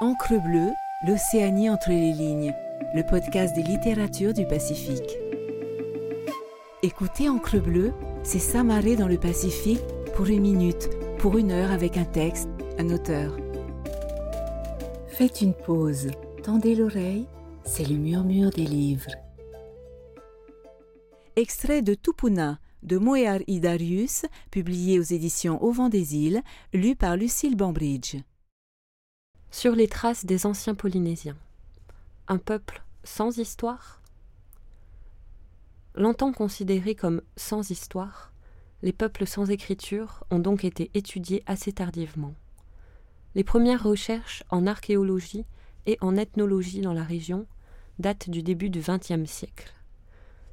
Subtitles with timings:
[0.00, 0.72] Encre bleue,
[1.06, 2.52] l'Océanie entre les lignes,
[2.96, 5.16] le podcast des littératures du Pacifique.
[6.82, 7.92] Écoutez Encre bleue,
[8.24, 9.84] c'est s'amarrer dans le Pacifique
[10.16, 13.36] pour une minute, pour une heure avec un texte, un auteur.
[15.06, 16.10] Faites une pause,
[16.42, 17.28] tendez l'oreille,
[17.64, 19.12] c'est le murmure des livres.
[21.36, 27.16] Extrait de Tupuna de Moear Idarius, publié aux éditions Au vent des îles, lu par
[27.16, 28.16] Lucille Bambridge.
[29.56, 31.36] Sur les traces des anciens Polynésiens.
[32.26, 34.02] Un peuple sans histoire?
[35.94, 38.32] Longtemps considérés comme sans histoire,
[38.82, 42.34] les peuples sans écriture ont donc été étudiés assez tardivement.
[43.36, 45.46] Les premières recherches en archéologie
[45.86, 47.46] et en ethnologie dans la région
[48.00, 49.72] datent du début du XXe siècle.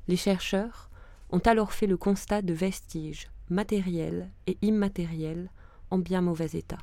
[0.08, 0.92] Les chercheurs
[1.32, 5.50] ont alors fait le constat de vestiges matériels et immatériels
[5.90, 6.78] en bien mauvais état,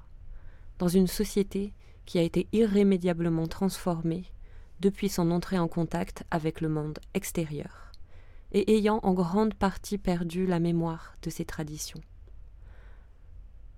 [0.80, 1.72] dans une société
[2.08, 4.24] qui a été irrémédiablement transformé
[4.80, 7.92] depuis son entrée en contact avec le monde extérieur,
[8.50, 12.00] et ayant en grande partie perdu la mémoire de ses traditions.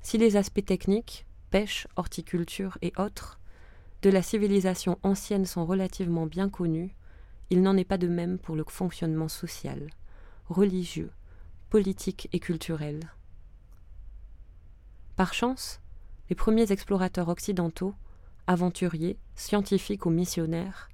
[0.01, 3.41] Si les aspects techniques, pêche, horticulture et autres,
[4.03, 6.95] de la civilisation ancienne sont relativement bien connus,
[7.51, 9.91] il n'en est pas de même pour le fonctionnement social,
[10.49, 11.11] religieux,
[11.69, 13.13] politique et culturel.
[15.17, 15.81] Par chance,
[16.29, 17.93] les premiers explorateurs occidentaux
[18.51, 20.89] aventuriers, scientifiques ou missionnaires,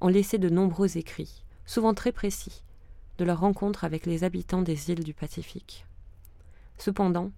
[0.00, 2.62] ont laissé de nombreux écrits, souvent très précis,
[3.18, 5.84] de leur rencontre avec les habitants des îles du Pacifique.
[6.78, 7.32] Cependant,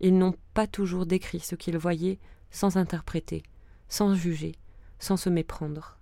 [0.00, 2.18] ils n'ont pas toujours décrit ce qu'ils voyaient
[2.50, 3.42] sans interpréter,
[3.88, 4.56] sans juger,
[4.98, 5.96] sans se méprendre.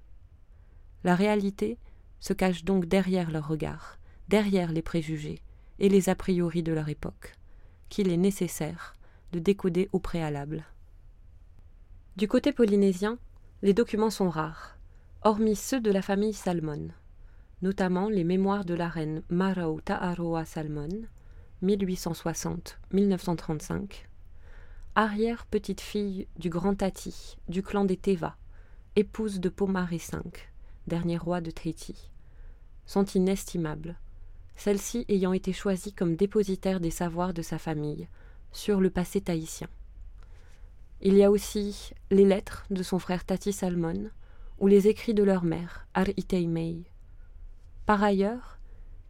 [1.04, 1.78] La réalité
[2.18, 5.38] se cache donc derrière leurs regards, derrière les préjugés
[5.78, 7.36] et les a priori de leur époque,
[7.88, 8.94] qu'il est nécessaire
[9.30, 10.64] de décoder au préalable.
[12.17, 13.19] Du côté polynésien,
[13.61, 14.78] les documents sont rares,
[15.22, 16.89] hormis ceux de la famille Salmon,
[17.61, 20.88] notamment les mémoires de la reine Marau Ta'aroa Salmon,
[21.62, 24.06] 1860-1935,
[24.94, 28.38] arrière-petite-fille du grand Tati, du clan des Teva,
[28.97, 30.19] épouse de Pomaré V,
[30.87, 32.09] dernier roi de Tahiti,
[32.87, 33.99] sont inestimables,
[34.56, 38.09] celle-ci ayant été choisie comme dépositaire des savoirs de sa famille
[38.53, 39.69] sur le passé tahitien.
[41.02, 44.10] Il y a aussi les lettres de son frère Tati Salmon
[44.58, 46.84] ou les écrits de leur mère, Ar Mei.
[47.84, 48.58] Par ailleurs,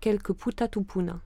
[0.01, 1.21] quelques Putatupuna,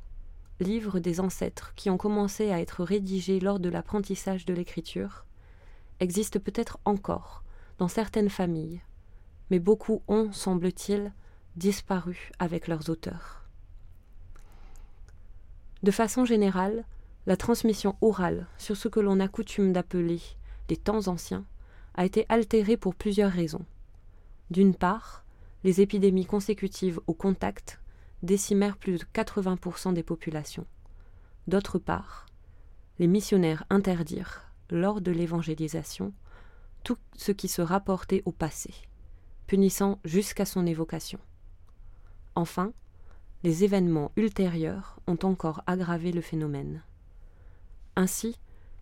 [0.60, 5.25] livres des ancêtres qui ont commencé à être rédigés lors de l'apprentissage de l'écriture,
[5.98, 7.42] existent peut-être encore
[7.78, 8.82] dans certaines familles,
[9.50, 11.12] mais beaucoup ont, semble-t-il,
[11.56, 13.48] disparu avec leurs auteurs.
[15.82, 16.84] De façon générale,
[17.27, 20.21] la transmission orale sur ce que l'on a coutume d'appeler
[20.77, 21.45] temps anciens,
[21.95, 23.65] a été altérée pour plusieurs raisons.
[24.51, 25.25] D'une part,
[25.65, 27.81] les épidémies consécutives au contact
[28.23, 30.67] décimèrent plus de 80% des populations.
[31.47, 32.27] D'autre part,
[32.99, 36.13] les missionnaires interdirent, lors de l'évangélisation,
[36.85, 38.73] tout ce qui se rapportait au passé,
[39.47, 41.19] punissant jusqu'à son évocation.
[42.35, 42.73] Enfin,
[43.43, 46.83] les événements ultérieurs ont encore aggravé le phénomène.
[47.97, 48.39] Ainsi,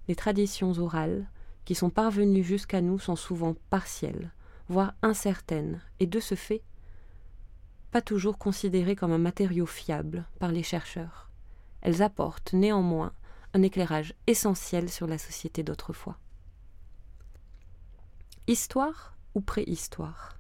[0.08, 1.28] les traditions orales
[1.68, 4.32] qui sont parvenues jusqu'à nous sont souvent partielles,
[4.70, 6.62] voire incertaines, et de ce fait,
[7.90, 11.28] pas toujours considérées comme un matériau fiable par les chercheurs.
[11.82, 13.12] Elles apportent néanmoins
[13.52, 16.16] un éclairage essentiel sur la société d'autrefois.
[18.46, 20.38] Histoire ou préhistoire?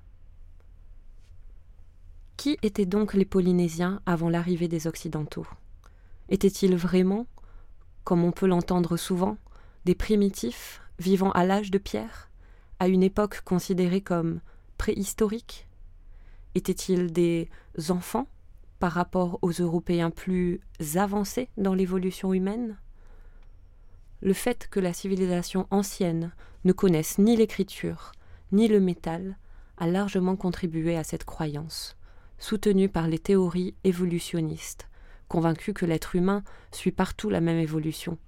[2.38, 5.46] Qui étaient donc les Polynésiens avant l'arrivée des Occidentaux?
[6.30, 7.26] Étaient-ils vraiment,
[8.04, 9.36] comme on peut l'entendre souvent,
[9.84, 12.30] des primitifs vivant à l'âge de pierre,
[12.78, 14.40] à une époque considérée comme
[14.76, 15.68] préhistorique?
[16.54, 17.48] Étaient-ils des
[17.88, 18.28] enfants
[18.78, 20.60] par rapport aux Européens plus
[20.94, 22.78] avancés dans l'évolution humaine?
[24.20, 26.32] Le fait que la civilisation ancienne
[26.64, 28.12] ne connaisse ni l'écriture
[28.52, 29.36] ni le métal
[29.76, 31.96] a largement contribué à cette croyance,
[32.38, 34.88] soutenue par les théories évolutionnistes,
[35.28, 36.42] convaincus que l'être humain
[36.72, 38.18] suit partout la même évolution,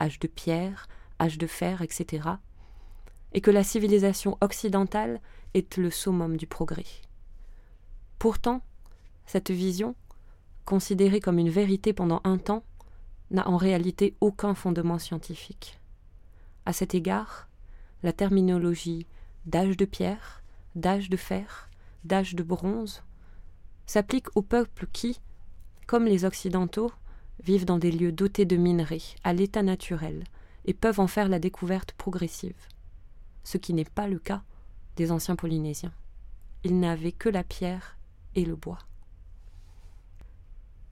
[0.00, 2.28] âge de pierre, âge de fer, etc.,
[3.32, 5.20] et que la civilisation occidentale
[5.54, 6.86] est le summum du progrès.
[8.18, 8.62] Pourtant,
[9.26, 9.94] cette vision,
[10.64, 12.64] considérée comme une vérité pendant un temps,
[13.30, 15.78] n'a en réalité aucun fondement scientifique.
[16.64, 17.48] À cet égard,
[18.02, 19.06] la terminologie
[19.44, 20.42] d'âge de pierre,
[20.74, 21.68] d'âge de fer,
[22.04, 23.02] d'âge de bronze
[23.86, 25.20] s'applique aux peuples qui,
[25.86, 26.92] comme les Occidentaux,
[27.42, 30.24] vivent dans des lieux dotés de minerais, à l'état naturel,
[30.64, 32.56] et peuvent en faire la découverte progressive,
[33.44, 34.42] ce qui n'est pas le cas
[34.96, 35.92] des anciens Polynésiens.
[36.64, 37.96] Ils n'avaient que la pierre
[38.34, 38.78] et le bois.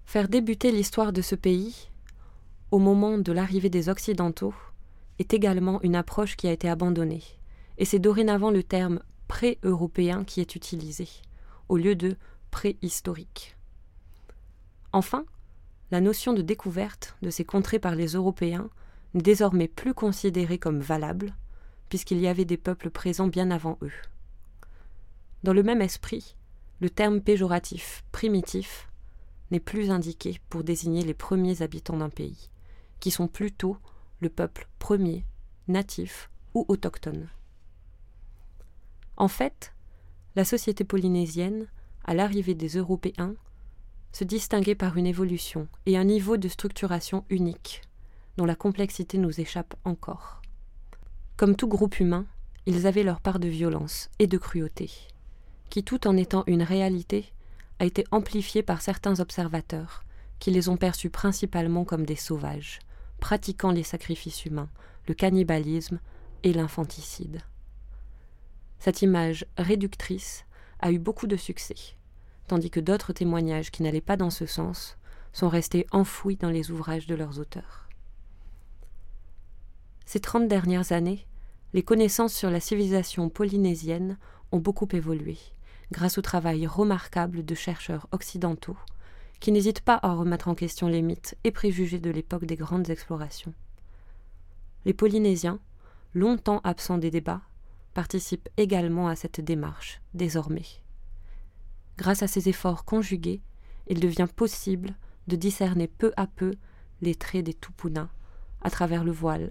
[0.04, 1.90] Faire débuter l'histoire de ce pays,
[2.70, 4.54] au moment de l'arrivée des Occidentaux,
[5.18, 7.24] est également une approche qui a été abandonnée,
[7.78, 11.08] et c'est dorénavant le terme pré-européen qui est utilisé,
[11.68, 12.16] au lieu de
[12.50, 13.56] préhistorique.
[14.92, 15.24] Enfin,
[15.90, 18.70] la notion de découverte de ces contrées par les Européens
[19.22, 21.34] désormais plus considérée comme valable,
[21.88, 23.92] puisqu'il y avait des peuples présents bien avant eux.
[25.42, 26.36] Dans le même esprit,
[26.80, 28.88] le terme péjoratif primitif
[29.50, 32.50] n'est plus indiqué pour désigner les premiers habitants d'un pays,
[33.00, 33.76] qui sont plutôt
[34.20, 35.24] le peuple premier,
[35.68, 37.28] natif ou autochtone.
[39.16, 39.72] En fait,
[40.34, 41.66] la société polynésienne,
[42.04, 43.34] à l'arrivée des Européens,
[44.12, 47.82] se distinguait par une évolution et un niveau de structuration unique,
[48.36, 50.42] dont la complexité nous échappe encore.
[51.36, 52.26] Comme tout groupe humain,
[52.66, 54.90] ils avaient leur part de violence et de cruauté,
[55.70, 57.32] qui, tout en étant une réalité,
[57.78, 60.02] a été amplifiée par certains observateurs,
[60.38, 62.80] qui les ont perçus principalement comme des sauvages,
[63.20, 64.68] pratiquant les sacrifices humains,
[65.08, 66.00] le cannibalisme
[66.42, 67.40] et l'infanticide.
[68.78, 70.44] Cette image réductrice
[70.80, 71.76] a eu beaucoup de succès,
[72.48, 74.96] tandis que d'autres témoignages qui n'allaient pas dans ce sens
[75.32, 77.85] sont restés enfouis dans les ouvrages de leurs auteurs.
[80.06, 81.26] Ces trente dernières années,
[81.72, 84.18] les connaissances sur la civilisation polynésienne
[84.52, 85.36] ont beaucoup évolué,
[85.90, 88.76] grâce au travail remarquable de chercheurs occidentaux
[89.40, 92.88] qui n'hésitent pas à remettre en question les mythes et préjugés de l'époque des grandes
[92.88, 93.52] explorations.
[94.84, 95.58] Les Polynésiens,
[96.14, 97.42] longtemps absents des débats,
[97.92, 100.64] participent également à cette démarche, désormais.
[101.98, 103.42] Grâce à ces efforts conjugués,
[103.88, 104.94] il devient possible
[105.26, 106.54] de discerner peu à peu
[107.02, 108.08] les traits des Tupuna
[108.62, 109.50] à travers le voile